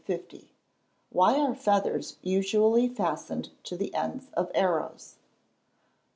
[1.13, 5.17] _Why are feathers usually fastened to the ends of arrows?